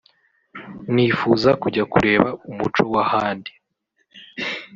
nifuza 0.93 1.49
kujya 1.61 1.83
kureba 1.93 2.29
umuco 2.49 2.81
w’ahandi 2.93 3.51